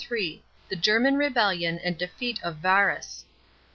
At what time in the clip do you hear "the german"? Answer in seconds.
0.09-1.15